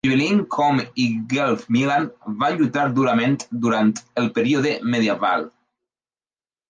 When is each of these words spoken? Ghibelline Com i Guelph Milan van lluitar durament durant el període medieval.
Ghibelline 0.05 0.43
Com 0.53 0.79
i 1.01 1.03
Guelph 1.33 1.65
Milan 1.75 2.07
van 2.41 2.57
lluitar 2.61 2.87
durament 2.95 3.37
durant 3.67 3.93
el 4.23 4.31
període 4.39 4.75
medieval. 4.95 5.47